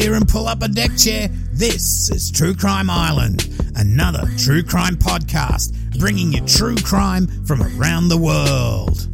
[0.00, 1.28] Beer and pull up a deck chair.
[1.52, 8.08] This is True Crime Island, another true crime podcast bringing you true crime from around
[8.08, 9.06] the world.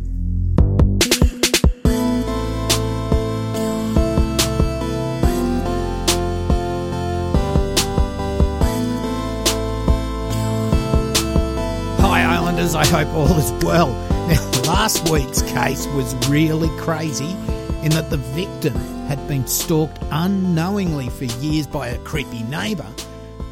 [12.01, 12.75] Hi, Islanders.
[12.75, 13.93] I hope all is well.
[14.29, 17.37] Now, last week's case was really crazy
[17.83, 18.75] in that the victim
[19.07, 22.87] had been stalked unknowingly for years by a creepy neighbour.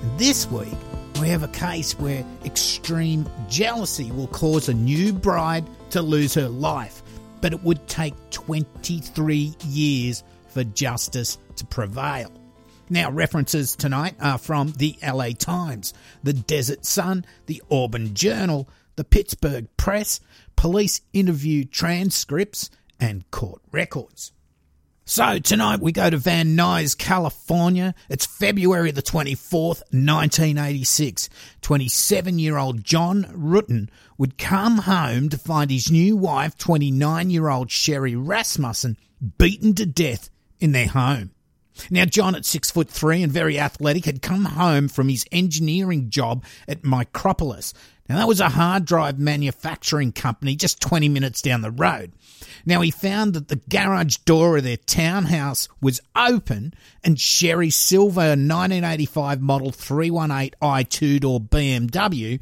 [0.02, 0.77] And this week,
[1.20, 6.48] we have a case where extreme jealousy will cause a new bride to lose her
[6.48, 7.02] life,
[7.41, 12.30] but it would take 23 years for justice to prevail.
[12.90, 19.04] Now, references tonight are from the LA Times, the Desert Sun, the Auburn Journal, the
[19.04, 20.21] Pittsburgh Press,
[20.56, 24.32] police interview transcripts, and court records.
[25.04, 27.95] So tonight we go to Van Nuys, California.
[28.10, 31.30] It's February the 24th, 1986.
[31.63, 37.49] 27 year old John Ruetten would come home to find his new wife, 29 year
[37.49, 38.99] old Sherry Rasmussen,
[39.38, 40.29] beaten to death
[40.60, 41.30] in their home.
[41.90, 46.10] Now, John, at six foot three and very athletic, had come home from his engineering
[46.10, 47.73] job at Micropolis.
[48.09, 52.12] Now, that was a hard drive manufacturing company just 20 minutes down the road.
[52.65, 56.73] Now, he found that the garage door of their townhouse was open
[57.04, 62.40] and Sherry's silver 1985 model 318i two door BMW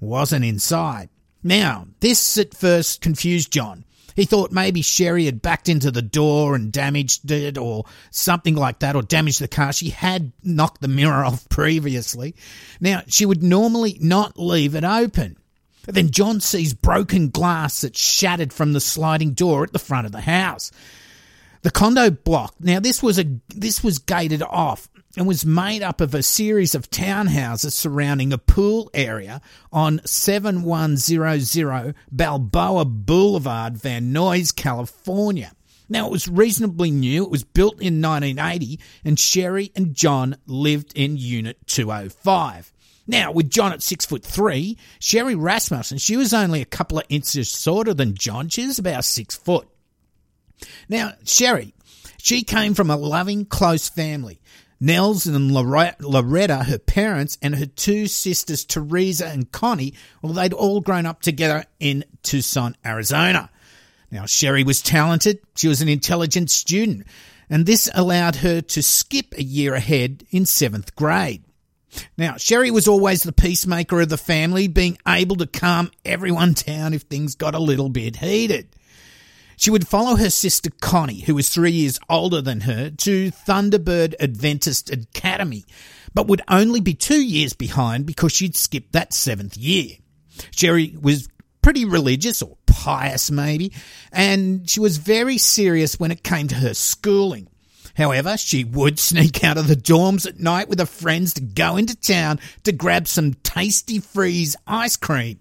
[0.00, 1.10] wasn't inside.
[1.42, 3.84] Now, this at first confused John.
[4.14, 8.78] He thought maybe Sherry had backed into the door and damaged it or something like
[8.78, 9.72] that, or damaged the car.
[9.72, 12.34] She had knocked the mirror off previously.
[12.80, 15.36] Now, she would normally not leave it open.
[15.84, 20.06] But then John sees broken glass that's shattered from the sliding door at the front
[20.06, 20.70] of the house.
[21.62, 22.54] The condo block.
[22.60, 26.74] Now this was a this was gated off and was made up of a series
[26.74, 29.40] of townhouses surrounding a pool area
[29.72, 35.52] on 7100 Balboa Boulevard, Van Nuys, California.
[35.88, 37.24] Now, it was reasonably new.
[37.24, 42.72] It was built in 1980, and Sherry and John lived in Unit 205.
[43.06, 47.04] Now, with John at six foot three, Sherry Rasmussen, she was only a couple of
[47.10, 48.48] inches shorter than John.
[48.48, 49.68] She was about six foot.
[50.88, 51.74] Now, Sherry,
[52.16, 54.40] she came from a loving, close family.
[54.84, 60.82] Nels and Loretta, her parents, and her two sisters, Teresa and Connie, well, they'd all
[60.82, 63.48] grown up together in Tucson, Arizona.
[64.10, 65.38] Now, Sherry was talented.
[65.56, 67.06] She was an intelligent student,
[67.48, 71.44] and this allowed her to skip a year ahead in seventh grade.
[72.18, 76.92] Now, Sherry was always the peacemaker of the family, being able to calm everyone down
[76.92, 78.68] if things got a little bit heated.
[79.64, 84.14] She would follow her sister Connie, who was three years older than her, to Thunderbird
[84.20, 85.64] Adventist Academy,
[86.12, 89.96] but would only be two years behind because she'd skipped that seventh year.
[90.50, 91.30] Sherry was
[91.62, 93.72] pretty religious or pious maybe,
[94.12, 97.48] and she was very serious when it came to her schooling.
[97.96, 101.78] However, she would sneak out of the dorms at night with her friends to go
[101.78, 105.38] into town to grab some Tastee-Freez ice cream.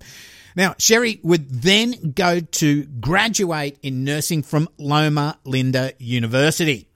[0.55, 6.87] Now, Sherry would then go to graduate in nursing from Loma Linda University.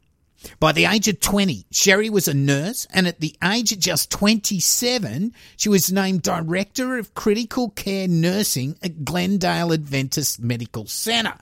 [0.60, 4.12] By the age of 20, Sherry was a nurse, and at the age of just
[4.12, 11.38] 27, she was named Director of Critical Care Nursing at Glendale Adventist Medical Center.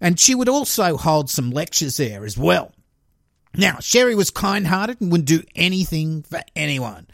[0.00, 2.72] And she would also hold some lectures there as well.
[3.56, 7.06] Now, Sherry was kind hearted and would do anything for anyone.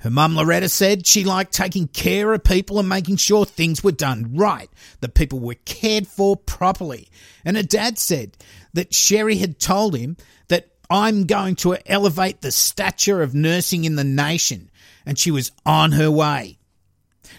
[0.00, 3.92] Her mum Loretta said she liked taking care of people and making sure things were
[3.92, 4.70] done right,
[5.00, 7.08] that people were cared for properly.
[7.44, 8.36] And her dad said
[8.74, 10.16] that Sherry had told him
[10.48, 14.70] that I'm going to elevate the stature of nursing in the nation,
[15.04, 16.58] and she was on her way.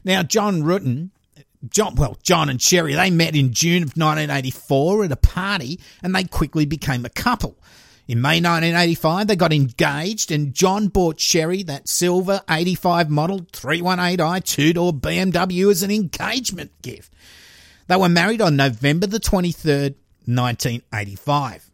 [0.03, 1.11] Now, John Ruetten,
[1.69, 6.13] John, well, John and Sherry, they met in June of 1984 at a party, and
[6.13, 7.57] they quickly became a couple.
[8.09, 14.43] In May 1985, they got engaged and John bought Sherry that silver 85 model 318i
[14.43, 17.13] two-door BMW as an engagement gift.
[17.85, 19.93] They were married on November the 23rd,
[20.25, 21.69] 1985.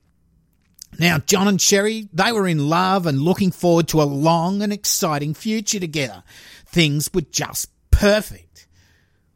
[0.99, 4.73] Now, John and Sherry, they were in love and looking forward to a long and
[4.73, 6.21] exciting future together.
[6.65, 8.67] Things were just perfect.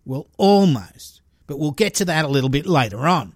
[0.03, 1.21] Well, almost.
[1.47, 3.35] But we'll get to that a little bit later on.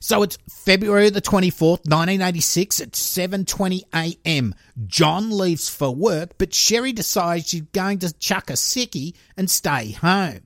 [0.00, 4.54] So it's February the 24th, 1986 at 7:20 a.m.
[4.86, 9.92] John leaves for work, but Sherry decides she's going to chuck a sickie and stay
[9.92, 10.40] home.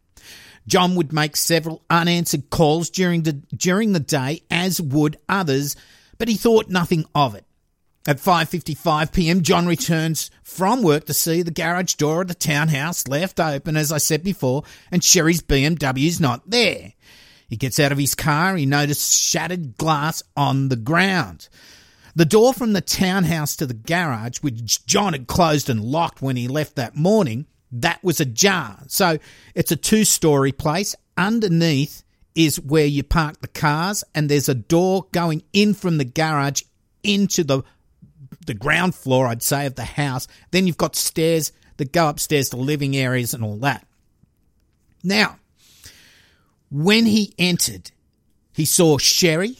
[0.67, 5.77] John would make several unanswered calls during the during the day as would others,
[6.19, 7.45] but he thought nothing of it.
[8.07, 13.07] At 5:55 p.m., John returns from work to see the garage door of the townhouse
[13.07, 16.95] left open as I said before, and Sherry's BMW's not there.
[17.53, 21.51] He gets out of his car, he notices shattered glass on the ground.
[22.17, 26.37] The door from the townhouse to the garage, which John had closed and locked when
[26.37, 28.79] he left that morning, that was ajar.
[28.87, 29.19] So
[29.55, 30.97] it's a two-story place.
[31.19, 32.05] Underneath
[32.35, 36.63] is where you park the cars and there's a door going in from the garage
[37.03, 37.65] into the
[38.47, 40.27] the ground floor, I'd say, of the house.
[40.53, 43.87] Then you've got stairs that go upstairs to living areas and all that.
[45.05, 45.37] Now,
[46.73, 47.91] when he entered,
[48.53, 49.59] he saw Sherry.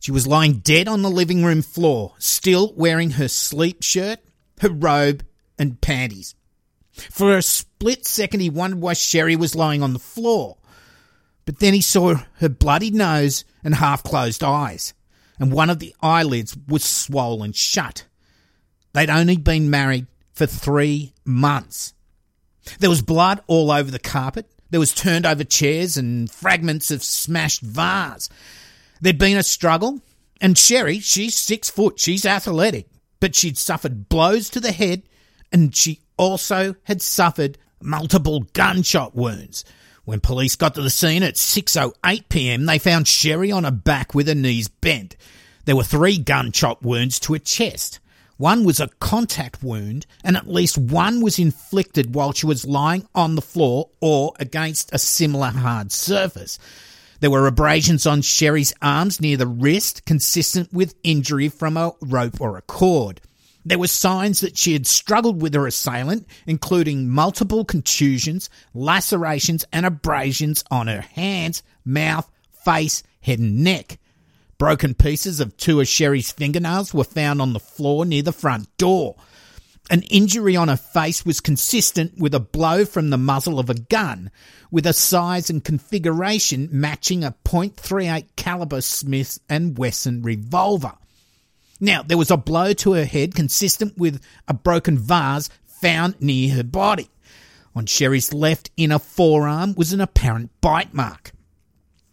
[0.00, 4.18] She was lying dead on the living room floor, still wearing her sleep shirt,
[4.60, 5.24] her robe,
[5.58, 6.34] and panties.
[6.92, 10.56] For a split second, he wondered why Sherry was lying on the floor.
[11.44, 14.94] But then he saw her bloody nose and half closed eyes
[15.42, 18.04] and one of the eyelids was swollen shut.
[18.92, 21.94] They'd only been married for three months.
[22.78, 24.48] There was blood all over the carpet.
[24.72, 28.30] There was turned over chairs and fragments of smashed vase.
[29.02, 30.00] There'd been a struggle,
[30.40, 32.88] and Sherry, she's six foot, she's athletic,
[33.20, 35.02] but she'd suffered blows to the head,
[35.52, 39.66] and she also had suffered multiple gunshot wounds.
[40.06, 44.14] When police got to the scene at 6.08 pm, they found Sherry on her back
[44.14, 45.16] with her knees bent.
[45.66, 48.00] There were three gunshot wounds to her chest.
[48.42, 53.06] One was a contact wound, and at least one was inflicted while she was lying
[53.14, 56.58] on the floor or against a similar hard surface.
[57.20, 62.40] There were abrasions on Sherry's arms near the wrist, consistent with injury from a rope
[62.40, 63.20] or a cord.
[63.64, 69.86] There were signs that she had struggled with her assailant, including multiple contusions, lacerations, and
[69.86, 74.00] abrasions on her hands, mouth, face, head, and neck.
[74.62, 78.68] Broken pieces of two of Sherry's fingernails were found on the floor near the front
[78.76, 79.16] door.
[79.90, 83.74] An injury on her face was consistent with a blow from the muzzle of a
[83.74, 84.30] gun,
[84.70, 90.92] with a size and configuration matching a .38 caliber Smith and Wesson revolver.
[91.80, 96.54] Now, there was a blow to her head consistent with a broken vase found near
[96.54, 97.10] her body.
[97.74, 101.31] On Sherry's left inner forearm was an apparent bite mark.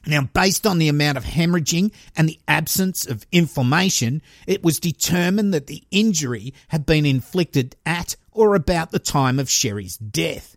[0.06, 5.54] Now, based on the amount of hemorrhaging and the absence of inflammation, it was determined
[5.54, 10.56] that the injury had been inflicted at or about the time of Sherry's death.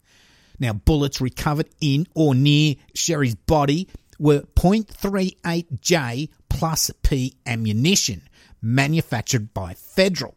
[0.59, 8.23] Now, bullets recovered in or near Sherry's body were .38J plus P ammunition,
[8.61, 10.37] manufactured by Federal.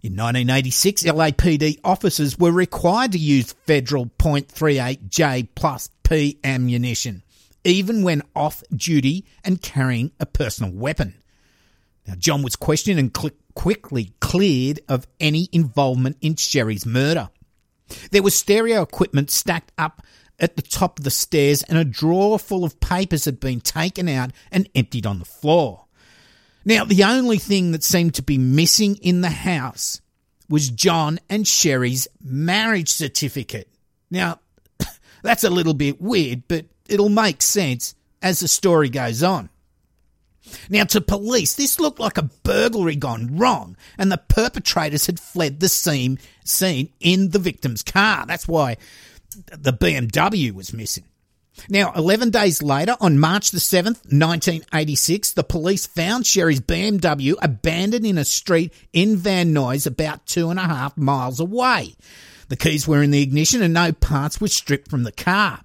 [0.00, 7.24] In 1986, LAPD officers were required to use Federal .38J plus P ammunition,
[7.64, 11.14] even when off duty and carrying a personal weapon.
[12.06, 17.30] Now, John was questioned and cl- quickly cleared of any involvement in Sherry's murder.
[18.10, 20.02] There was stereo equipment stacked up
[20.38, 24.08] at the top of the stairs, and a drawer full of papers had been taken
[24.08, 25.86] out and emptied on the floor.
[26.64, 30.00] Now, the only thing that seemed to be missing in the house
[30.48, 33.68] was John and Sherry's marriage certificate.
[34.10, 34.40] Now,
[35.22, 39.50] that's a little bit weird, but it'll make sense as the story goes on.
[40.70, 45.60] Now, to police, this looked like a burglary gone wrong, and the perpetrators had fled
[45.60, 48.24] the scene, scene in the victim's car.
[48.26, 48.78] That's why
[49.50, 51.04] the BMW was missing.
[51.68, 58.06] Now, 11 days later, on March the 7th, 1986, the police found Sherry's BMW abandoned
[58.06, 61.96] in a street in Van Nuys about two and a half miles away.
[62.48, 65.60] The keys were in the ignition and no parts were stripped from the car.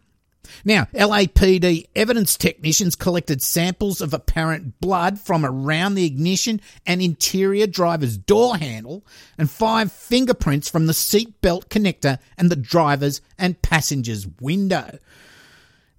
[0.65, 7.67] Now, LAPD evidence technicians collected samples of apparent blood from around the ignition and interior
[7.67, 9.05] driver's door handle
[9.37, 14.97] and five fingerprints from the seatbelt connector and the driver's and passenger's window.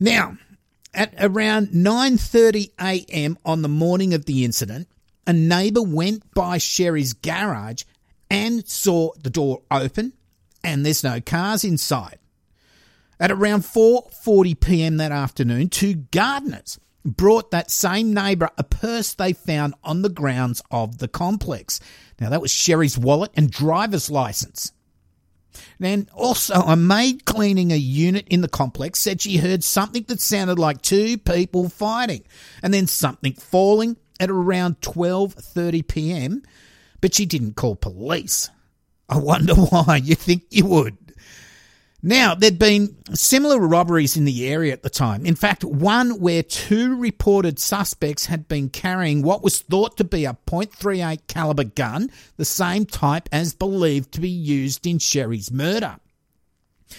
[0.00, 0.38] Now,
[0.92, 3.38] at around 9:30 a.m.
[3.44, 4.88] on the morning of the incident,
[5.26, 7.82] a neighbor went by Sherry's garage
[8.30, 10.12] and saw the door open
[10.64, 12.18] and there's no cars inside.
[13.20, 14.96] At around 4:40 p.m.
[14.96, 20.62] that afternoon, two gardeners brought that same neighbor a purse they found on the grounds
[20.70, 21.80] of the complex.
[22.20, 24.72] Now that was Sherry's wallet and driver's license.
[25.78, 30.20] Then, also, a maid cleaning a unit in the complex said she heard something that
[30.20, 32.24] sounded like two people fighting,
[32.62, 36.42] and then something falling at around 12:30 p.m.
[37.00, 38.50] But she didn't call police.
[39.08, 40.00] I wonder why.
[40.02, 40.96] You think you would?
[42.06, 45.24] Now, there'd been similar robberies in the area at the time.
[45.24, 50.26] In fact, one where two reported suspects had been carrying what was thought to be
[50.26, 55.96] a .38 caliber gun, the same type as believed to be used in Sherry's murder.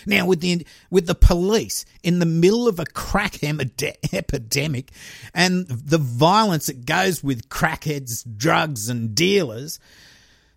[0.08, 4.92] Now, with the, with the police in the middle of a crack epidemic
[5.36, 9.78] and the violence that goes with crackheads, drugs, and dealers,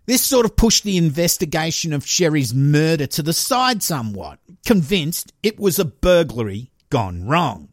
[0.09, 5.59] this sort of pushed the investigation of Sherry's murder to the side somewhat, convinced it
[5.59, 7.69] was a burglary gone wrong.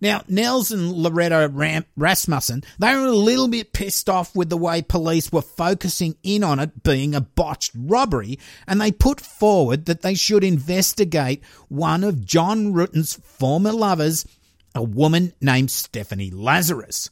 [0.00, 4.56] Now, Nels and Loretta Ram- Rasmussen, they were a little bit pissed off with the
[4.56, 9.84] way police were focusing in on it being a botched robbery, and they put forward
[9.84, 14.26] that they should investigate one of John Ruetten's former lovers,
[14.74, 17.10] a woman named Stephanie Lazarus,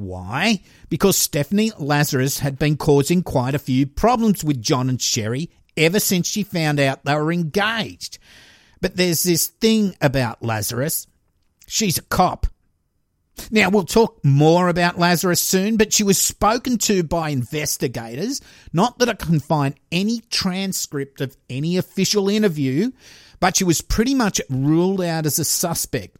[0.00, 0.62] why?
[0.88, 6.00] Because Stephanie Lazarus had been causing quite a few problems with John and Sherry ever
[6.00, 8.18] since she found out they were engaged.
[8.80, 11.06] But there's this thing about Lazarus.
[11.66, 12.46] She's a cop.
[13.50, 18.40] Now, we'll talk more about Lazarus soon, but she was spoken to by investigators.
[18.72, 22.90] Not that I can find any transcript of any official interview,
[23.38, 26.16] but she was pretty much ruled out as a suspect.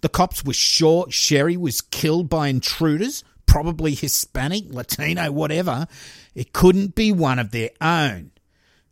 [0.00, 5.86] The cops were sure Sherry was killed by intruders, probably Hispanic, Latino, whatever.
[6.34, 8.30] It couldn't be one of their own.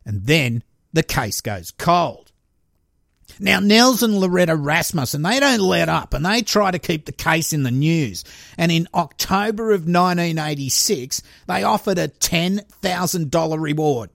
[0.05, 0.63] And then
[0.93, 2.31] the case goes cold.
[3.39, 7.11] Now, Nels and Loretta Rasmussen, they don't let up and they try to keep the
[7.11, 8.23] case in the news.
[8.57, 14.09] And in October of 1986, they offered a $10,000 reward.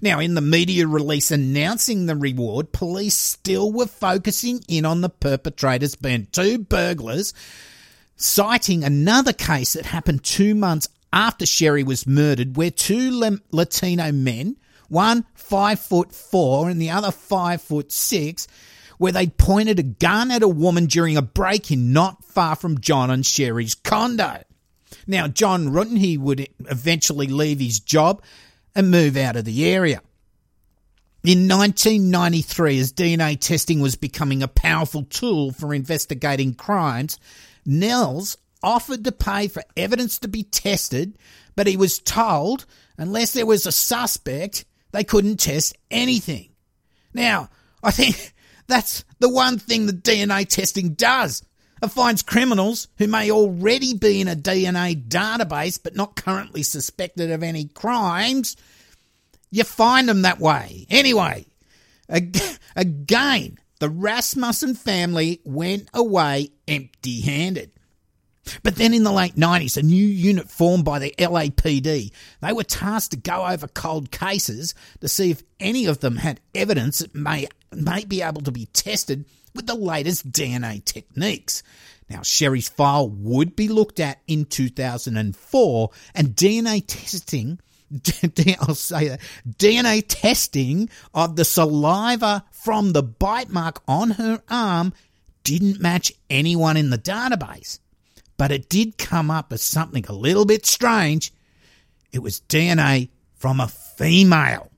[0.00, 5.08] Now, in the media release announcing the reward, police still were focusing in on the
[5.08, 7.34] perpetrators being two burglars,
[8.16, 14.56] citing another case that happened two months after Sherry was murdered, where two Latino men,
[14.88, 18.46] one five foot four and the other five foot six,
[18.98, 23.10] where they pointed a gun at a woman during a break-in not far from John
[23.10, 24.44] and Sherry's condo.
[25.06, 28.22] Now, John Ruetten, he would eventually leave his job
[28.74, 30.00] and move out of the area.
[31.24, 37.18] In 1993, as DNA testing was becoming a powerful tool for investigating crimes,
[37.64, 41.16] Nels offered to pay for evidence to be tested,
[41.54, 42.66] but he was told
[42.98, 46.50] unless there was a suspect, they couldn't test anything.
[47.14, 47.50] Now,
[47.82, 48.34] I think
[48.66, 51.42] that's the one thing that DNA testing does.
[51.82, 57.30] It finds criminals who may already be in a DNA database but not currently suspected
[57.30, 58.56] of any crimes.
[59.50, 60.86] You find them that way.
[60.90, 61.46] Anyway,
[62.76, 67.72] again, the Rasmussen family went away empty handed.
[68.62, 72.10] But then in the late 90s, a new unit formed by the LAPD.
[72.40, 76.40] They were tasked to go over cold cases to see if any of them had
[76.54, 79.24] evidence that may, may be able to be tested
[79.54, 81.62] with the latest DNA techniques.
[82.08, 87.58] Now, Sherry's file would be looked at in 2004, and DNA testing,
[88.60, 94.92] I'll say that, DNA testing of the saliva from the bite mark on her arm
[95.44, 97.78] didn't match anyone in the database.
[98.36, 101.32] But it did come up as something a little bit strange.
[102.12, 104.71] It was DNA from a female.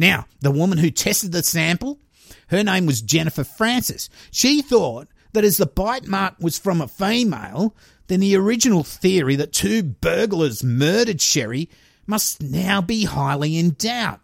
[0.00, 2.00] Now, the woman who tested the sample
[2.48, 4.08] her name was Jennifer Francis.
[4.30, 7.76] She thought that as the bite mark was from a female,
[8.08, 11.68] then the original theory that two burglars murdered Sherry
[12.06, 14.20] must now be highly in doubt.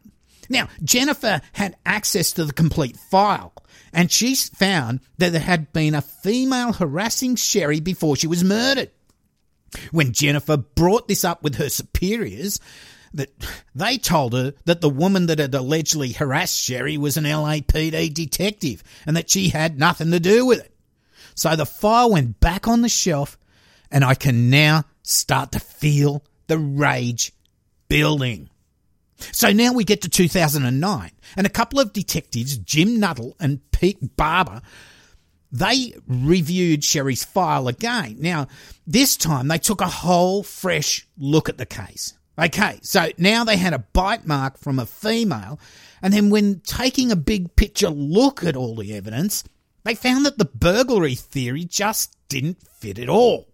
[0.48, 3.52] Now, Jennifer had access to the complete file,
[3.92, 8.90] and she found that there had been a female harassing Sherry before she was murdered.
[9.90, 12.60] When Jennifer brought this up with her superiors,
[13.14, 13.30] that
[13.74, 18.82] they told her that the woman that had allegedly harassed Sherry was an LAPD detective
[19.06, 20.72] and that she had nothing to do with it.
[21.34, 23.38] So the file went back on the shelf
[23.90, 27.32] and I can now start to feel the rage
[27.88, 28.48] building.
[29.32, 34.16] So now we get to 2009 and a couple of detectives, Jim Nuttall and Pete
[34.16, 34.62] Barber,
[35.52, 38.16] they reviewed Sherry's file again.
[38.18, 38.48] Now,
[38.86, 42.14] this time they took a whole fresh look at the case.
[42.38, 45.58] Okay, so now they had a bite mark from a female,
[46.02, 49.42] and then when taking a big picture look at all the evidence,
[49.84, 53.46] they found that the burglary theory just didn't fit at all.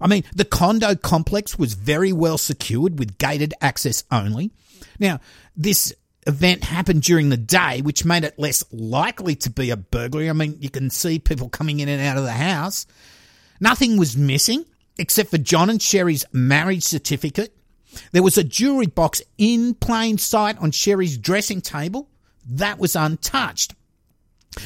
[0.00, 4.50] I mean, the condo complex was very well secured with gated access only.
[4.98, 5.20] Now,
[5.56, 5.92] this
[6.26, 10.30] event happened during the day, which made it less likely to be a burglary.
[10.30, 12.86] I mean, you can see people coming in and out of the house.
[13.60, 14.64] Nothing was missing
[14.96, 17.54] except for John and Sherry's marriage certificate
[18.12, 22.08] there was a jewelry box in plain sight on Sherry's dressing table.
[22.48, 23.74] That was untouched.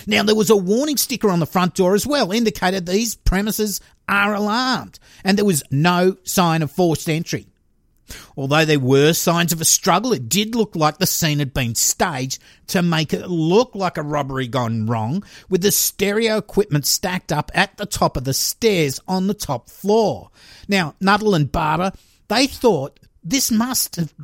[0.07, 3.81] Now, there was a warning sticker on the front door as well, indicated these premises
[4.09, 7.47] are alarmed, and there was no sign of forced entry.
[8.37, 11.75] Although there were signs of a struggle, it did look like the scene had been
[11.75, 17.33] staged to make it look like a robbery gone wrong, with the stereo equipment stacked
[17.33, 20.31] up at the top of the stairs on the top floor.
[20.69, 21.93] Now, Nuttall and Barber,
[22.29, 24.15] they thought this must have,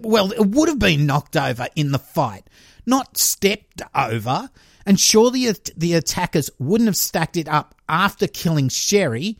[0.00, 2.48] well, it would have been knocked over in the fight,
[2.84, 4.50] not stepped over.
[4.88, 9.36] And surely the attackers wouldn't have stacked it up after killing Sherry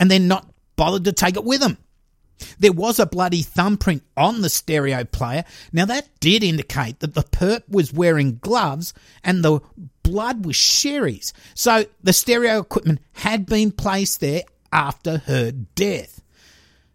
[0.00, 1.78] and then not bothered to take it with them.
[2.58, 5.44] There was a bloody thumbprint on the stereo player.
[5.72, 9.60] Now, that did indicate that the perp was wearing gloves and the
[10.02, 11.32] blood was Sherry's.
[11.54, 14.42] So the stereo equipment had been placed there
[14.72, 16.17] after her death.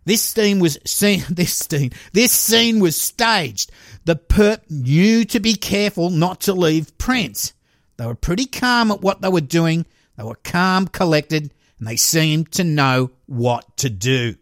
[0.06, 3.72] This scene was seen, this scene, this scene was staged.
[4.06, 7.54] The perp knew to be careful not to leave prints.
[7.98, 9.86] They were pretty calm at what they were doing.
[10.18, 14.36] They were calm, collected, and they seemed to know what to do.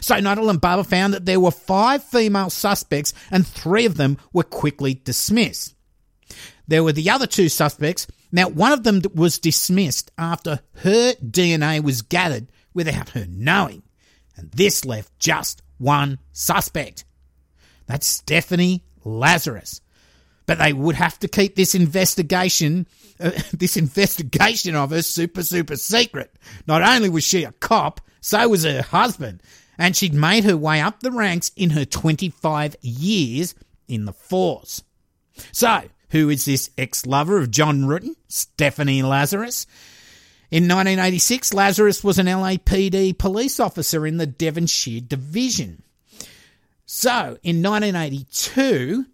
[0.00, 4.18] So Nuttall and Barber found that there were five female suspects and three of them
[4.32, 5.74] were quickly dismissed.
[6.66, 8.06] There were the other two suspects.
[8.32, 13.82] Now, one of them was dismissed after her DNA was gathered without her knowing.
[14.36, 17.04] And this left just one suspect.
[17.86, 19.80] That's Stephanie Lazarus.
[20.46, 22.86] But they would have to keep this investigation,
[23.18, 26.34] uh, this investigation of her super, super secret.
[26.66, 29.42] Not only was she a cop, so was her husband
[29.78, 33.54] and she'd made her way up the ranks in her 25 years
[33.88, 34.82] in the force.
[35.52, 38.14] So, who is this ex lover of John Ruetten?
[38.28, 39.66] Stephanie Lazarus.
[40.50, 45.82] In 1986, Lazarus was an LAPD police officer in the Devonshire Division.
[46.84, 49.06] So, in 1982,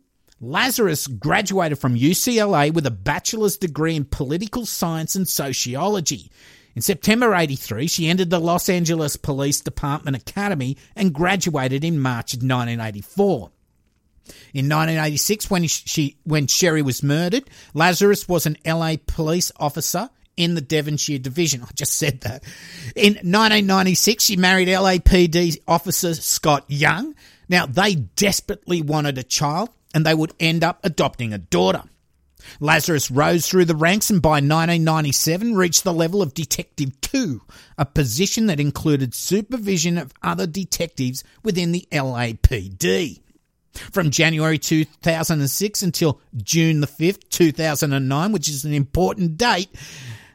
[0.43, 6.31] Lazarus graduated from UCLA with a bachelor's degree in political science and sociology.
[6.75, 12.35] In September 83, she entered the Los Angeles Police Department Academy and graduated in March
[12.35, 13.51] of 1984.
[14.53, 20.55] In 1986, when she when Sherry was murdered, Lazarus was an LA police officer in
[20.55, 21.63] the Devonshire Division.
[21.63, 22.43] I just said that.
[22.97, 27.15] In 1996, she married LAPD officer Scott Young.
[27.49, 31.83] Now, they desperately wanted a child and they would end up adopting a daughter.
[32.61, 37.41] Lazarus rose through the ranks and by 1997 reached the level of Detective 2,
[37.79, 43.21] a position that included supervision of other detectives within the LAPD.
[43.91, 49.71] From January 2006 until June the 5th, 2009, which is an important date,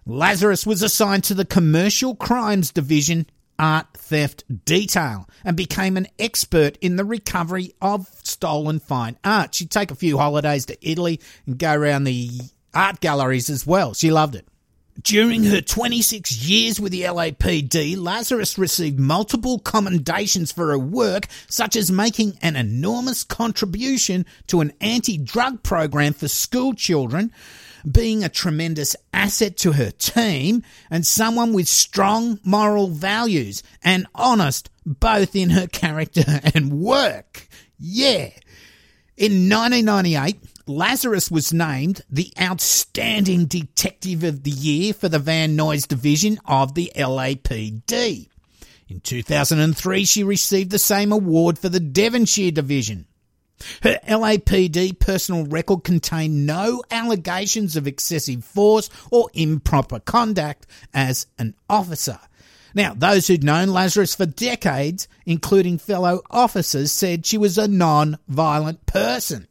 [0.09, 3.25] Lazarus was assigned to the Commercial Crimes Division
[3.59, 9.53] art theft detail and became an expert in the recovery of stolen fine art.
[9.53, 12.29] She'd take a few holidays to Italy and go around the
[12.73, 13.93] art galleries as well.
[13.93, 14.47] She loved it.
[15.03, 21.75] During her 26 years with the LAPD, Lazarus received multiple commendations for her work, such
[21.75, 27.31] as making an enormous contribution to an anti drug program for school children,
[27.89, 34.69] being a tremendous asset to her team and someone with strong moral values and honest
[34.85, 36.23] both in her character
[36.55, 37.47] and work.
[37.79, 38.29] Yeah.
[39.17, 40.37] In 1998,
[40.67, 46.75] Lazarus was named the Outstanding Detective of the Year for the Van Nuys Division of
[46.75, 48.27] the LAPD.
[48.89, 53.05] In 2003, she received the same award for the Devonshire Division.
[53.81, 61.55] Her LAPD personal record contained no allegations of excessive force or improper conduct as an
[61.69, 62.19] officer.
[62.73, 68.19] Now, those who'd known Lazarus for decades, including fellow officers, said she was a non
[68.27, 69.47] violent person.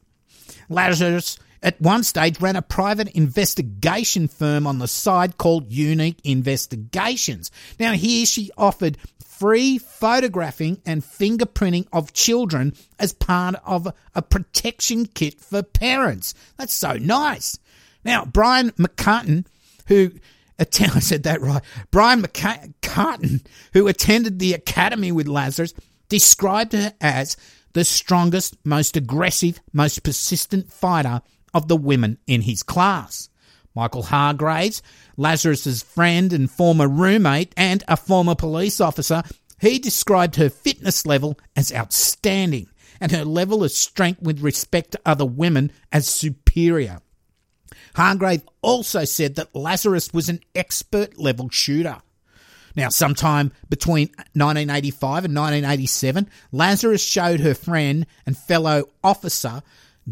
[0.69, 7.51] Lazarus at one stage ran a private investigation firm on the side called Unique Investigations.
[7.79, 15.07] Now, here she offered free photographing and fingerprinting of children as part of a protection
[15.07, 16.35] kit for parents.
[16.57, 17.59] That's so nice.
[18.05, 19.47] Now, Brian McCartan,
[19.89, 20.13] who
[20.59, 20.65] I
[21.01, 21.63] said that right.
[21.91, 25.75] Brian McCartan, who attended the academy with Lazarus,
[26.09, 27.37] described her as
[27.75, 31.21] the strongest, most aggressive, most persistent fighter
[31.57, 33.31] of the women in his class.
[33.75, 34.83] Michael Hargraves,
[35.17, 39.23] Lazarus's friend and former roommate and a former police officer,
[39.61, 42.69] he described her fitness level as outstanding
[43.01, 47.01] and her level of strength with respect to other women as superior.
[47.95, 52.03] Hargrave also said that Lazarus was an expert level shooter.
[52.75, 59.63] Now, sometime between 1985 and 1987, Lazarus showed her friend and fellow officer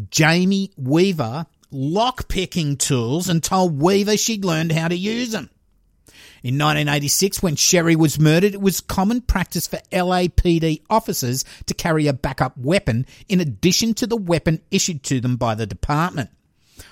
[0.09, 5.49] Jamie Weaver lock picking tools and told Weaver she'd learned how to use them.
[6.43, 12.05] In 1986, when Sherry was murdered, it was common practice for LAPD officers to carry
[12.05, 16.29] a backup weapon in addition to the weapon issued to them by the department.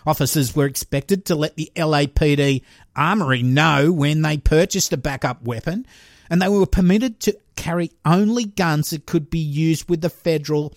[0.08, 2.64] Officers were expected to let the LAPD
[2.96, 5.86] armory know when they purchased a backup weapon,
[6.30, 10.74] and they were permitted to carry only guns that could be used with the federal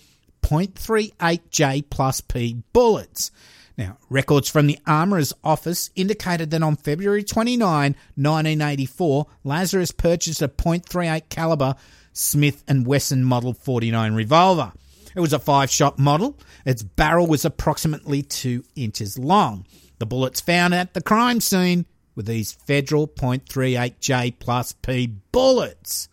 [0.47, 3.31] .38J plus P bullets.
[3.77, 7.67] Now, records from the Armourer's office indicated that on February 29,
[8.15, 11.75] 1984, Lazarus purchased a .38 caliber
[12.13, 14.71] Smith & Wesson Model 49 revolver.
[15.15, 16.39] It was a five-shot model.
[16.65, 19.65] Its barrel was approximately 2 inches long.
[19.99, 26.09] The bullets found at the crime scene were these federal .38J plus P bullets.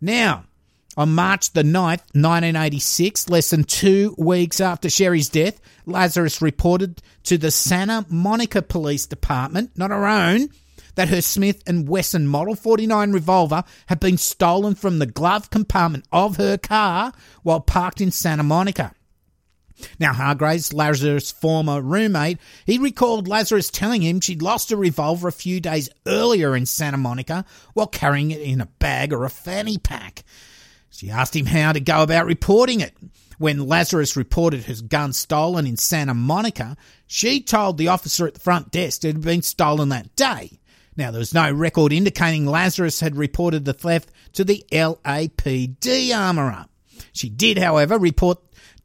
[0.00, 0.44] Now,
[0.98, 7.38] on March the 9th, 1986, less than two weeks after Sherry's death, Lazarus reported to
[7.38, 10.48] the Santa Monica Police Department, not her own,
[10.96, 16.04] that her Smith & Wesson Model 49 revolver had been stolen from the glove compartment
[16.10, 17.12] of her car
[17.44, 18.92] while parked in Santa Monica.
[20.00, 25.32] Now, Hargraves, Lazarus' former roommate, he recalled Lazarus telling him she'd lost a revolver a
[25.32, 29.78] few days earlier in Santa Monica while carrying it in a bag or a fanny
[29.78, 30.24] pack.
[30.98, 32.92] She asked him how to go about reporting it.
[33.38, 38.40] When Lazarus reported his gun stolen in Santa Monica, she told the officer at the
[38.40, 40.58] front desk it had been stolen that day.
[40.96, 46.66] Now, there was no record indicating Lazarus had reported the theft to the LAPD armourer.
[47.12, 48.38] She did, however, report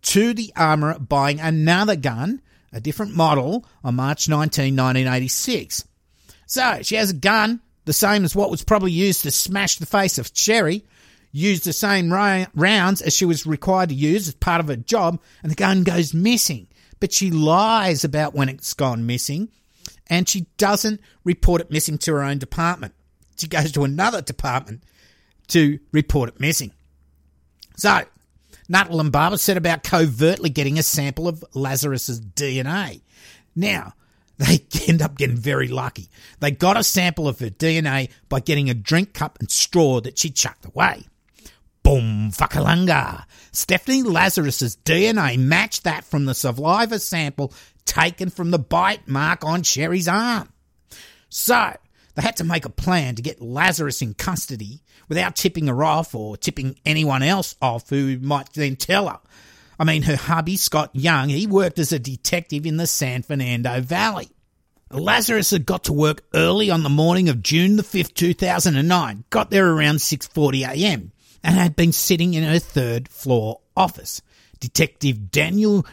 [0.04, 5.88] to the armourer buying another gun, a different model, on March 19, 1986.
[6.46, 9.88] So, she has a gun, the same as what was probably used to smash the
[9.88, 10.86] face of Sherry,
[11.34, 15.20] used the same rounds as she was required to use as part of her job,
[15.42, 16.68] and the gun goes missing.
[17.02, 19.50] But she lies about when it's gone missing,
[20.08, 22.94] and she doesn't report it missing to her own department.
[23.38, 24.84] She goes to another department
[25.48, 26.72] to report it missing.
[27.76, 28.04] So,
[28.70, 33.02] Nuttall and Barber set about covertly getting a sample of Lazarus's DNA.
[33.56, 33.96] Now,
[34.38, 36.10] they end up getting very lucky.
[36.40, 40.20] They got a sample of her DNA by getting a drink cup and straw that
[40.20, 41.06] she chucked away.
[41.84, 43.26] Boom, fuckalunga.
[43.52, 47.54] Stephanie Lazarus's DNA matched that from the saliva sample
[47.86, 50.50] taken from the bite mark on Sherry's arm.
[51.28, 51.76] So,
[52.16, 56.16] they had to make a plan to get Lazarus in custody without tipping her off
[56.16, 59.20] or tipping anyone else off who might then tell her.
[59.78, 63.82] I mean, her hubby, Scott Young, he worked as a detective in the San Fernando
[63.82, 64.30] Valley.
[64.90, 69.24] Lazarus had got to work early on the morning of June the 5th, 2009.
[69.32, 71.10] Got there around 6.40am
[71.44, 74.22] and had been sitting in her third floor office.
[74.60, 75.86] Detective Daniel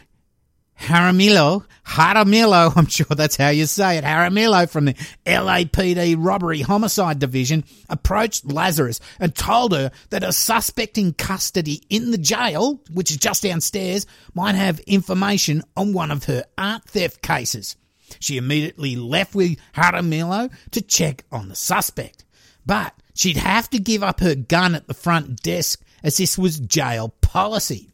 [0.81, 4.93] Jaramillo, Jaramillo, I'm sure that's how you say it, Jaramillo from the
[5.25, 12.11] LAPD Robbery Homicide Division approached Lazarus and told her that a suspect in custody in
[12.11, 17.21] the jail, which is just downstairs, might have information on one of her art theft
[17.21, 17.75] cases.
[18.19, 22.25] She immediately left with Jaramillo to check on the suspect.
[22.71, 26.57] But she'd have to give up her gun at the front desk as this was
[26.57, 27.89] jail policy.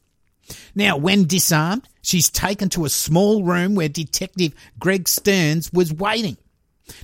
[0.75, 6.37] Now, when disarmed, she's taken to a small room where Detective Greg Stearns was waiting.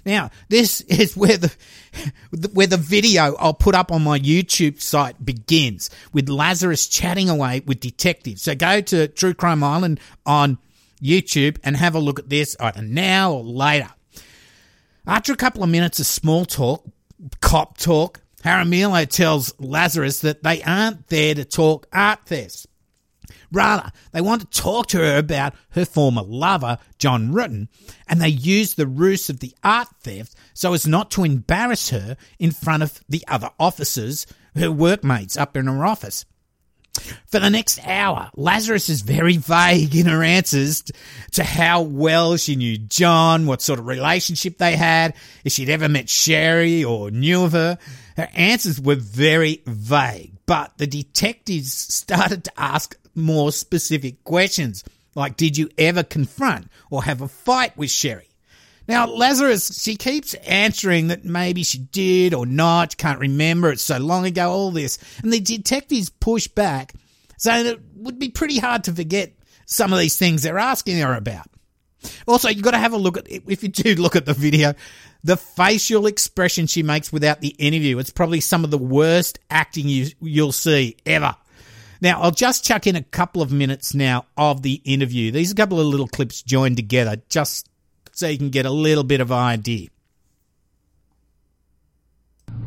[0.06, 1.52] Now, this is where the
[2.54, 7.64] where the video I'll put up on my YouTube site begins with Lazarus chatting away
[7.66, 8.44] with detectives.
[8.44, 10.60] So go to True Crime Island on
[11.02, 13.90] YouTube and have a look at this either now or later.
[15.08, 16.86] After a couple of minutes of small talk,
[17.42, 22.68] cop talk, Jaramillo tells Lazarus that they aren't there to talk art thefts.
[23.52, 27.68] Rather, they want to talk to her about her former lover, John Ruetten,
[28.08, 32.18] and they use the ruse of the art theft so as not to embarrass her
[32.40, 36.26] in front of the other officers, her workmates up in her office.
[37.28, 40.84] For the next hour, Lazarus is very vague in her answers
[41.32, 45.90] to how well she knew John, what sort of relationship they had, if she'd ever
[45.90, 47.80] met Sherry or knew of her.
[48.16, 54.84] Her answers were very vague, but the detectives started to ask more specific questions,
[55.16, 58.30] like did you ever confront or have a fight with Sherry?
[58.88, 63.98] Now, Lazarus, she keeps answering that maybe she did or not, can't remember, it's so
[63.98, 65.00] long ago, all this.
[65.22, 66.94] And the detectives push back,
[67.38, 69.34] saying it would be pretty hard to forget
[69.66, 71.48] some of these things they're asking her about.
[72.28, 74.74] Also, you've got to have a look at, if you do look at the video,
[75.24, 77.98] the facial expression she makes without the interview.
[77.98, 81.36] It's probably some of the worst acting you, you'll see ever.
[82.02, 85.32] Now, I'll just chuck in a couple of minutes now of the interview.
[85.32, 87.70] These are a couple of little clips joined together just
[88.14, 89.90] so you can get a little bit of ID.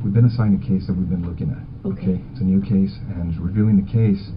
[0.05, 1.89] We've been assigned a case that we've been looking at.
[1.89, 2.21] Okay.
[2.33, 4.31] It's a new case, and reviewing the case,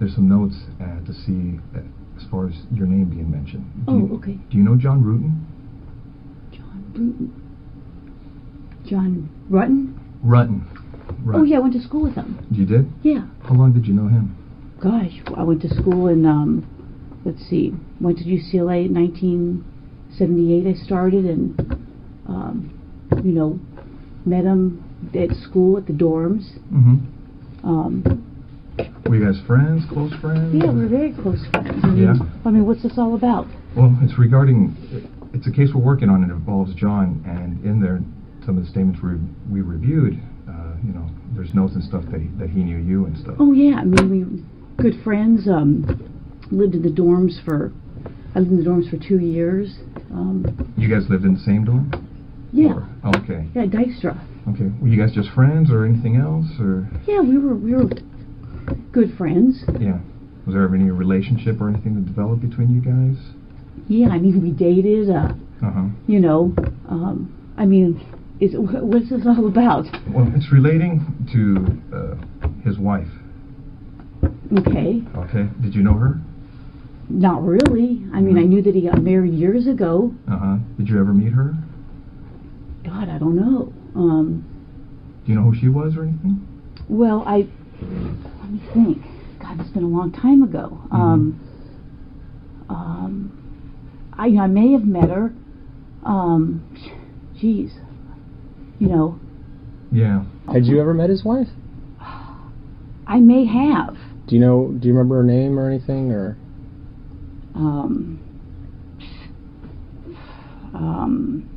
[0.00, 1.80] there's some notes uh, to see uh,
[2.16, 3.64] as far as your name being mentioned.
[3.86, 4.32] Do Oh, you, okay.
[4.50, 5.44] Do you know John Rutan?
[6.56, 7.32] John Bruton.
[8.86, 9.94] John Rutten?
[10.24, 10.64] Rutten.
[11.24, 11.40] Rutten.
[11.40, 12.46] Oh, yeah, I went to school with him.
[12.50, 12.90] You did?
[13.02, 13.26] Yeah.
[13.44, 14.36] How long did you know him?
[14.82, 16.66] Gosh, I went to school in, um,
[17.24, 18.94] let's see, went to UCLA in
[20.20, 20.66] 1978.
[20.66, 21.58] I started and,
[22.28, 23.58] um, you know,
[24.24, 24.82] met him
[25.14, 26.42] at school at the dorms.
[26.72, 27.68] Mm-hmm.
[27.68, 28.02] Um,
[29.06, 30.54] Were you guys friends, close friends?
[30.54, 31.80] yeah, we're very close friends.
[31.82, 32.14] I mean, Yeah.
[32.44, 33.46] I mean, what's this all about?
[33.76, 34.74] Well, it's regarding,
[35.34, 36.22] it's a case we're working on.
[36.22, 38.00] and It involves John, and in there,
[38.44, 39.16] some of the statements we,
[39.52, 43.04] we reviewed, uh, you know, there's notes and stuff that he, that he knew you
[43.06, 43.34] and stuff.
[43.38, 45.48] Oh, yeah, I mean, we good friends.
[45.48, 46.12] Um,
[46.52, 47.72] lived in the dorms for,
[48.36, 49.78] I lived in the dorms for two years.
[50.12, 50.44] Um,
[50.76, 51.90] You guys lived in the same dorm?
[52.52, 53.46] yeah, Or- oh, okay.
[53.54, 54.20] yeah, Dykstra.
[54.50, 54.70] Okay.
[54.80, 57.88] Were you guys just friends or anything else, or Yeah, we were we were
[58.92, 59.64] good friends.
[59.80, 59.98] yeah?
[60.44, 63.16] Was there ever any relationship or anything that developed between you guys?
[63.88, 65.08] Yeah, I mean we dated.
[65.10, 65.84] Uh, Uh huh.
[66.06, 66.52] you know,
[66.90, 67.98] um, I mean,
[68.40, 69.86] is wh- what's this all about?
[70.12, 71.00] Well, it's relating
[71.32, 72.14] to uh,
[72.62, 73.08] his wife.
[74.58, 75.48] Okay, Okay.
[75.62, 76.20] Did you know her?
[77.08, 78.02] Not really.
[78.12, 80.12] I mean, I knew that he got married years ago.
[80.30, 80.56] Uh huh.
[80.78, 81.54] Did you ever meet her?
[82.84, 83.72] God, I don't know.
[83.94, 84.44] Um,
[85.24, 86.46] Do you know who she was or anything?
[86.88, 87.46] well, I
[87.82, 89.02] let me think.
[89.40, 90.78] God, it's been a long time ago.
[90.90, 91.40] Um,
[92.68, 95.32] um, I I may have met her.
[96.04, 96.62] Um,
[97.38, 97.72] geez,
[98.78, 99.18] you know,
[99.92, 100.24] Yeah.
[100.52, 101.48] Had you ever met his wife?
[103.08, 103.96] I may have.
[104.26, 104.68] Do you know?
[104.78, 106.10] Do you remember her name or anything?
[106.12, 106.36] Or
[107.56, 108.20] Um,
[110.74, 111.48] um,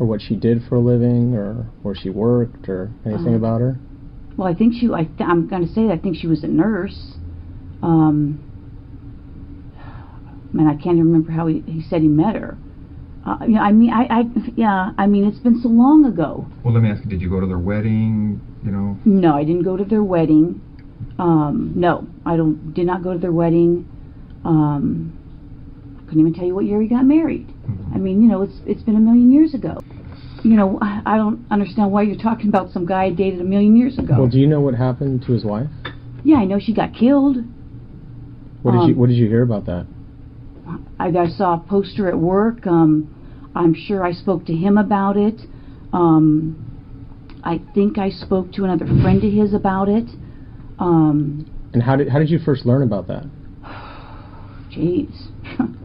[0.00, 3.60] or what she did for a living, or where she worked, or anything Uh, about
[3.60, 3.78] her?
[4.36, 4.88] well, I think she.
[4.90, 7.14] I th- I'm going to say that I think she was a nurse.
[7.82, 8.40] Um,
[10.52, 12.56] man, I can't even remember how he, he said he met her.
[13.24, 14.24] Uh, yeah, I mean, I, I,
[14.56, 16.46] yeah, I mean, it's been so long ago.
[16.64, 17.10] Well, let me ask you.
[17.10, 18.40] Did you go to their wedding?
[18.64, 18.98] You know.
[19.04, 20.60] No, I didn't go to their wedding.
[21.18, 22.72] Um, no, I don't.
[22.74, 23.86] Did not go to their wedding.
[24.44, 25.16] Um,
[26.06, 27.52] couldn't even tell you what year he got married.
[27.94, 29.78] I mean, you know, it's it's been a million years ago.
[30.42, 33.44] You know, I, I don't understand why you're talking about some guy I dated a
[33.44, 34.14] million years ago.
[34.18, 35.68] Well, do you know what happened to his wife?
[36.24, 37.36] yeah, I know she got killed.
[38.62, 39.86] What did you Um, What did you hear about that?
[40.98, 42.66] I, I saw a poster at work.
[42.66, 45.40] Um, I'm sure I spoke to him about it.
[45.92, 46.66] Um,
[47.42, 50.08] I think I spoke to another friend of his about it.
[50.78, 53.24] Um, And how did How did you first learn about that?
[54.70, 55.12] Jeez.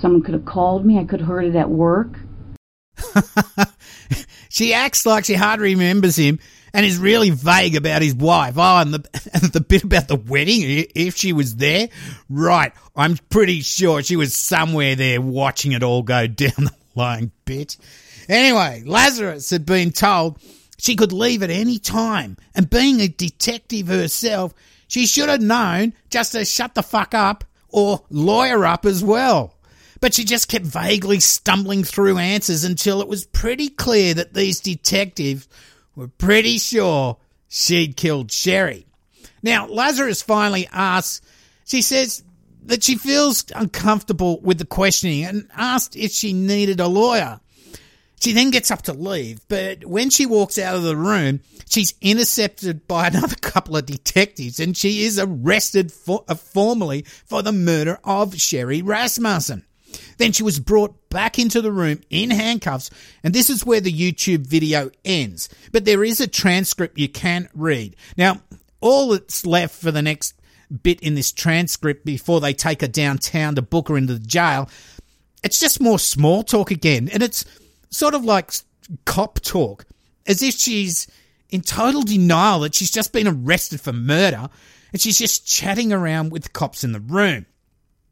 [0.00, 0.98] Someone could have called me.
[0.98, 2.18] I could have heard it at work.
[4.48, 6.38] she acts like she hardly remembers him
[6.76, 8.54] and is really vague about his wife.
[8.58, 11.88] Oh, and the, and the bit about the wedding, if she was there,
[12.28, 17.32] right, I'm pretty sure she was somewhere there watching it all go down the line,
[17.46, 17.78] bitch.
[18.28, 20.38] Anyway, Lazarus had been told
[20.78, 24.52] she could leave at any time, and being a detective herself,
[24.88, 29.54] she should have known just to shut the fuck up or lawyer up as well.
[30.00, 34.60] But she just kept vaguely stumbling through answers until it was pretty clear that these
[34.60, 35.48] detectives
[35.94, 37.16] were pretty sure
[37.48, 38.86] she'd killed Sherry.
[39.42, 41.22] Now, Lazarus finally asks,
[41.64, 42.22] she says
[42.64, 47.40] that she feels uncomfortable with the questioning and asked if she needed a lawyer.
[48.20, 51.94] She then gets up to leave, but when she walks out of the room, she's
[52.00, 57.52] intercepted by another couple of detectives and she is arrested for, uh, formally for the
[57.52, 59.64] murder of Sherry Rasmussen.
[60.18, 62.90] Then she was brought back into the room in handcuffs,
[63.22, 65.48] and this is where the YouTube video ends.
[65.72, 67.96] But there is a transcript you can read.
[68.16, 68.40] Now,
[68.80, 70.34] all that's left for the next
[70.82, 74.68] bit in this transcript before they take her downtown to book her into the jail,
[75.42, 77.44] it's just more small talk again, and it's
[77.90, 78.52] sort of like
[79.04, 79.86] cop talk,
[80.26, 81.06] as if she's
[81.50, 84.48] in total denial that she's just been arrested for murder,
[84.92, 87.46] and she's just chatting around with the cops in the room.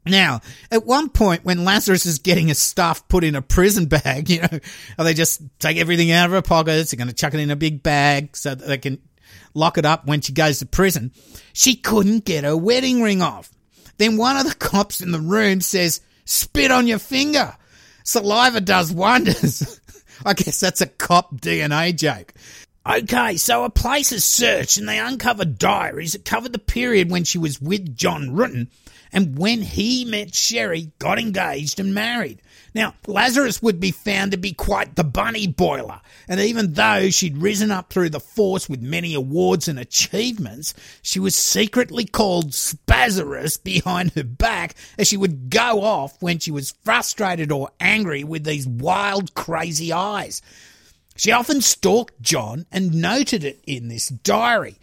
[0.07, 4.29] Now, at one point when Lazarus is getting his stuff put in a prison bag,
[4.29, 4.59] you know,
[5.03, 7.55] they just take everything out of her pockets, they're going to chuck it in a
[7.55, 9.01] big bag so that they can
[9.53, 11.11] lock it up when she goes to prison.
[11.53, 13.51] She couldn't get her wedding ring off.
[13.97, 17.55] Then one of the cops in the room says, spit on your finger.
[18.05, 19.81] Saliva does wonders.
[20.25, 22.33] I guess that's a cop DNA joke.
[22.87, 27.23] Okay, so a place is searched and they uncover diaries that cover the period when
[27.23, 28.67] she was with John Ruetten
[29.11, 32.41] and when he met Sherry, got engaged and married.
[32.75, 37.37] Now, Lazarus would be found to be quite the bunny boiler, and even though she'd
[37.37, 43.63] risen up through the force with many awards and achievements, she was secretly called Spazarus
[43.63, 48.43] behind her back as she would go off when she was frustrated or angry with
[48.43, 50.41] these wild, crazy eyes.
[51.15, 54.75] She often stalked John and noted it in this diary.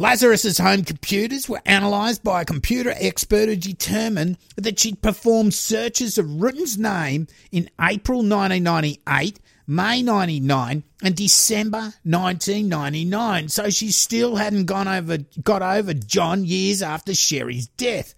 [0.00, 6.16] Lazarus's home computers were analysed by a computer expert who determined that she'd performed searches
[6.16, 13.50] of Ruetten's name in April 1998, May 99, and December 1999.
[13.50, 18.14] So she still hadn't gone over, got over John years after Sherry's death.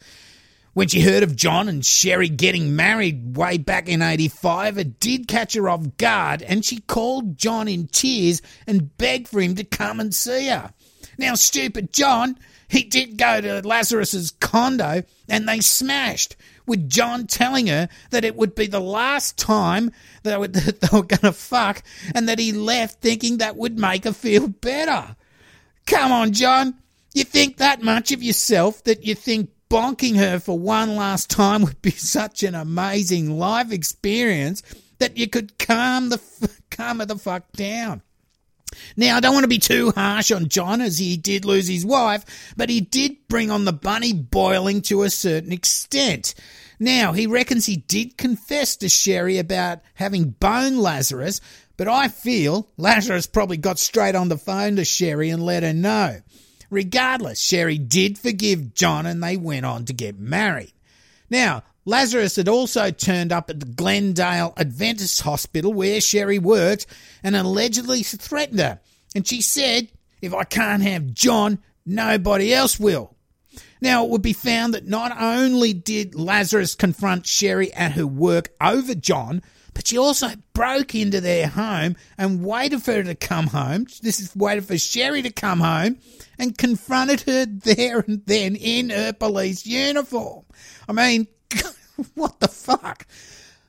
[0.74, 5.26] When she heard of John and Sherry getting married way back in 85, it did
[5.26, 9.64] catch her off guard, and she called John in tears and begged for him to
[9.64, 10.72] come and see her.
[11.18, 17.66] Now, stupid John, he did go to Lazarus's condo and they smashed, with John telling
[17.66, 19.90] her that it would be the last time
[20.22, 21.82] they were, that they were going to fuck
[22.14, 25.16] and that he left thinking that would make her feel better.
[25.86, 26.74] Come on, John.
[27.14, 31.62] You think that much of yourself that you think bonking her for one last time
[31.62, 34.62] would be such an amazing life experience
[34.98, 36.20] that you could calm the
[36.70, 38.02] calm her the fuck down.
[38.96, 41.86] Now, I don't want to be too harsh on John as he did lose his
[41.86, 42.24] wife,
[42.56, 46.34] but he did bring on the bunny boiling to a certain extent.
[46.78, 51.40] Now, he reckons he did confess to Sherry about having bone Lazarus,
[51.76, 55.72] but I feel Lazarus probably got straight on the phone to Sherry and let her
[55.72, 56.20] know.
[56.70, 60.72] Regardless, Sherry did forgive John and they went on to get married.
[61.30, 66.86] Now, Lazarus had also turned up at the Glendale Adventist Hospital where Sherry worked
[67.22, 68.80] and allegedly threatened her.
[69.14, 69.88] And she said,
[70.20, 73.16] If I can't have John, nobody else will.
[73.80, 78.50] Now, it would be found that not only did Lazarus confront Sherry at her work
[78.60, 79.42] over John,
[79.74, 83.86] but she also broke into their home and waited for her to come home.
[84.02, 85.98] This is waited for Sherry to come home
[86.38, 90.44] and confronted her there and then in her police uniform.
[90.88, 91.26] I mean,
[92.14, 93.06] what the fuck?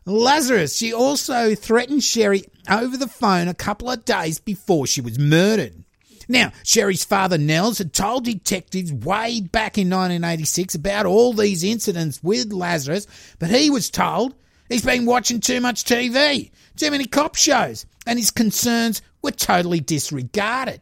[0.05, 5.17] Lazarus, she also threatened Sherry over the phone a couple of days before she was
[5.17, 5.83] murdered.
[6.27, 12.21] Now, Sherry's father, Nels, had told detectives way back in 1986 about all these incidents
[12.23, 13.07] with Lazarus,
[13.39, 14.33] but he was told
[14.69, 19.79] he's been watching too much TV, too many cop shows, and his concerns were totally
[19.79, 20.81] disregarded.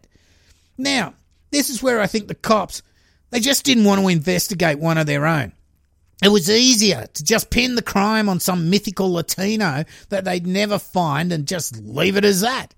[0.77, 1.15] Now,
[1.51, 2.81] this is where I think the cops,
[3.29, 5.53] they just didn't want to investigate one of their own.
[6.21, 10.77] It was easier to just pin the crime on some mythical Latino that they'd never
[10.77, 12.75] find and just leave it as that.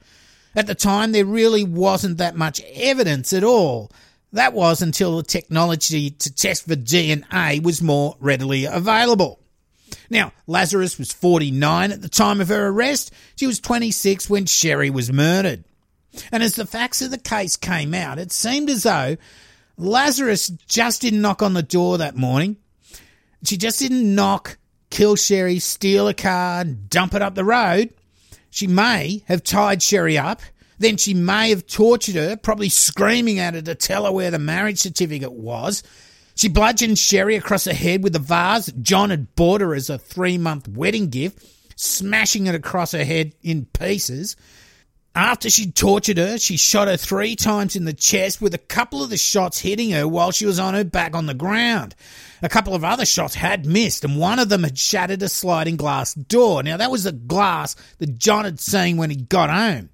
[0.55, 3.91] At the time, there really wasn't that much evidence at all.
[4.31, 9.39] That was until the technology to test for DNA was more readily available.
[10.09, 13.11] Now, Lazarus was 49 at the time of her arrest.
[13.35, 15.65] She was 26 when Sherry was murdered.
[16.31, 19.17] And as the facts of the case came out, it seemed as though
[19.77, 22.57] Lazarus just didn't knock on the door that morning.
[23.43, 24.57] She just didn't knock,
[24.89, 27.93] kill Sherry, steal a car, dump it up the road.
[28.49, 30.41] She may have tied Sherry up.
[30.79, 34.39] Then she may have tortured her, probably screaming at her to tell her where the
[34.39, 35.83] marriage certificate was.
[36.35, 39.97] She bludgeoned Sherry across the head with a vase John had bought her as a
[39.97, 44.35] three month wedding gift, smashing it across her head in pieces.
[45.15, 49.03] After she'd tortured her, she shot her three times in the chest with a couple
[49.03, 51.93] of the shots hitting her while she was on her back on the ground.
[52.43, 55.77] A couple of other shots had missed, and one of them had shattered a sliding
[55.77, 56.61] glass door.
[56.61, 59.89] Now, that was the glass that John had seen when he got home.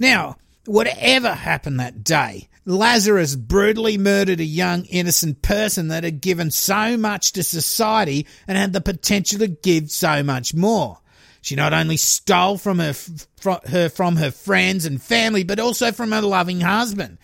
[0.00, 6.50] Now, whatever happened that day, Lazarus brutally murdered a young innocent person that had given
[6.50, 10.98] so much to society and had the potential to give so much more.
[11.42, 15.92] She not only stole from her, from her from her friends and family, but also
[15.92, 17.18] from her loving husband.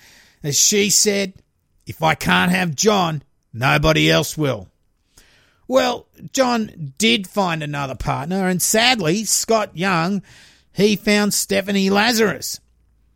[0.44, 1.34] As she said,
[1.86, 3.22] if I can't have John,
[3.54, 4.68] nobody else will.
[5.66, 10.22] Well, John did find another partner, and sadly, Scott Young,
[10.72, 12.60] he found Stephanie Lazarus.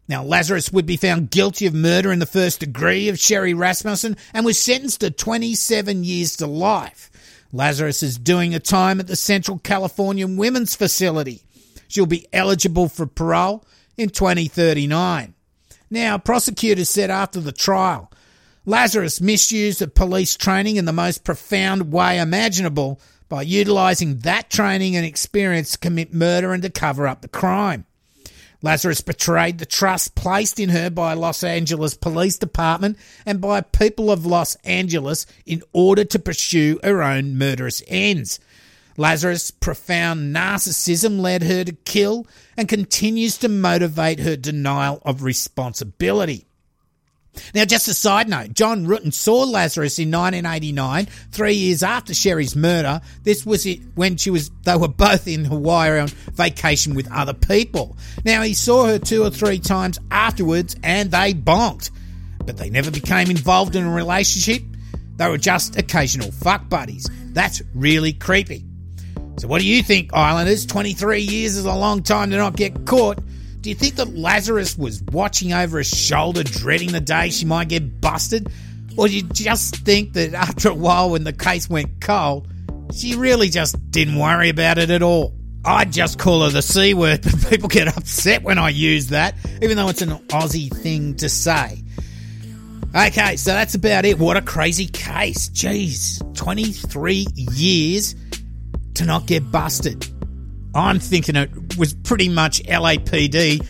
[0.09, 4.16] Now, Lazarus would be found guilty of murder in the first degree of Sherry Rasmussen
[4.32, 7.11] and was sentenced to 27 years to life.
[7.53, 11.43] Lazarus is doing a time at the Central California Women's Facility.
[11.89, 13.64] She'll be eligible for parole
[13.99, 15.34] in 2039.
[15.91, 18.11] Now, prosecutors said after the trial,
[18.68, 23.00] Lazarus misused the police training in the most profound way imaginable
[23.30, 27.86] by utilising that training and experience to commit murder and to cover up the crime.
[28.60, 34.10] Lazarus betrayed the trust placed in her by Los Angeles Police Department and by people
[34.10, 38.38] of Los Angeles in order to pursue her own murderous ends.
[38.98, 46.47] Lazarus' profound narcissism led her to kill and continues to motivate her denial of responsibility.
[47.55, 52.57] Now, just a side note, John Ruetten saw Lazarus in 1989, three years after Sherry's
[52.57, 53.01] murder.
[53.22, 57.34] This was it when she was, they were both in Hawaii on vacation with other
[57.34, 57.97] people.
[58.24, 61.91] Now, he saw her two or three times afterwards and they bonked,
[62.45, 64.62] but they never became involved in a relationship.
[65.16, 67.09] They were just occasional fuck buddies.
[67.32, 68.64] That's really creepy.
[69.39, 70.66] So, what do you think, Islanders?
[70.66, 73.18] 23 years is a long time to not get caught.
[73.61, 77.68] Do you think that Lazarus was watching over his shoulder, dreading the day she might
[77.68, 78.52] get busted?
[78.96, 82.48] Or do you just think that after a while, when the case went cold,
[82.94, 85.34] she really just didn't worry about it at all?
[85.64, 89.34] I'd just call her the C word, but people get upset when I use that,
[89.61, 91.82] even though it's an Aussie thing to say.
[92.94, 94.18] Okay, so that's about it.
[94.18, 95.50] What a crazy case.
[95.50, 98.14] Jeez, 23 years
[98.94, 100.09] to not get busted.
[100.74, 103.66] I'm thinking it was pretty much LAPD,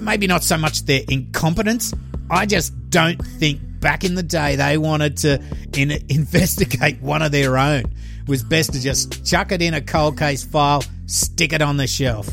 [0.00, 1.92] maybe not so much their incompetence.
[2.30, 5.42] I just don't think back in the day they wanted to
[5.76, 7.84] in, investigate one of their own.
[7.84, 11.76] It was best to just chuck it in a cold case file, stick it on
[11.76, 12.28] the shelf.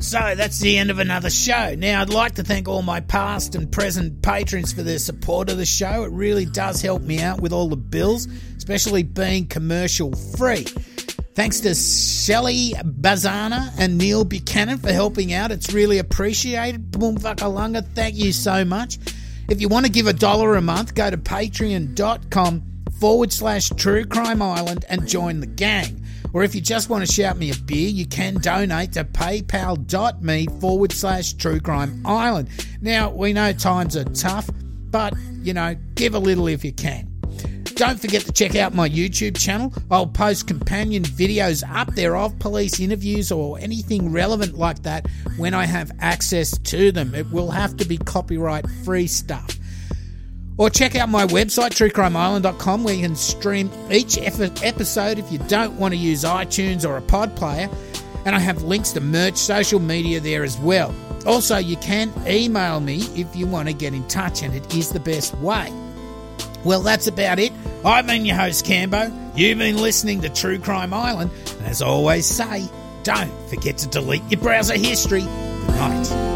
[0.00, 1.74] So that's the end of another show.
[1.76, 5.58] Now, I'd like to thank all my past and present patrons for their support of
[5.58, 6.04] the show.
[6.04, 8.26] It really does help me out with all the bills,
[8.56, 10.66] especially being commercial free.
[11.34, 15.52] Thanks to Shelley Bazana and Neil Buchanan for helping out.
[15.52, 16.90] It's really appreciated.
[16.90, 18.98] Boom Vakalunga, thank you so much.
[19.48, 22.62] If you want to give a dollar a month, go to patreon.com
[23.00, 26.04] forward slash true crime island and join the gang.
[26.32, 30.46] Or if you just want to shout me a beer, you can donate to paypal.me
[30.60, 32.48] forward slash true crime island.
[32.80, 34.48] Now, we know times are tough,
[34.90, 37.09] but, you know, give a little if you can.
[37.80, 39.72] Don't forget to check out my YouTube channel.
[39.90, 45.06] I'll post companion videos up there of police interviews or anything relevant like that
[45.38, 47.14] when I have access to them.
[47.14, 49.56] It will have to be copyright free stuff.
[50.58, 55.78] Or check out my website, truecrimeisland.com, where you can stream each episode if you don't
[55.78, 57.70] want to use iTunes or a pod player.
[58.26, 60.94] And I have links to merch, social media there as well.
[61.24, 64.90] Also, you can email me if you want to get in touch, and it is
[64.90, 65.72] the best way.
[66.64, 67.52] Well, that's about it.
[67.84, 69.10] I've been your host, Cambo.
[69.36, 71.30] You've been listening to True Crime Island.
[71.58, 72.68] And as I always say,
[73.02, 75.22] don't forget to delete your browser history.
[75.22, 76.29] Good night.